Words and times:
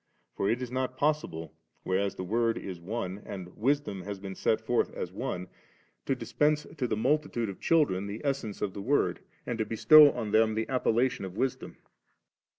For 0.33 0.49
it 0.49 0.63
is 0.63 0.71
not 0.71 0.97
possible, 0.97 1.53
whereas 1.83 2.15
the 2.15 2.23
Word 2.23 2.57
is 2.57 2.81
one, 2.81 3.21
and 3.23 3.55
Wisdom 3.55 4.01
has 4.01 4.19
been 4.19 4.33
set 4.33 4.59
forth 4.59 4.89
as 4.95 5.11
one^ 5.11 5.45
to 6.07 6.15
dispense 6.15 6.65
to 6.77 6.87
the 6.87 6.97
multitude 6.97 7.49
of 7.49 7.59
children 7.59 8.07
the 8.07 8.19
Essence 8.23 8.63
of 8.63 8.73
the 8.73 8.81
Word, 8.81 9.19
and 9.45 9.59
to 9.59 9.65
bestow 9.65 10.11
on 10.13 10.31
them 10.31 10.55
the 10.55 10.67
appellation 10.67 11.23
of 11.23 11.37
Wisdom.' 11.37 11.77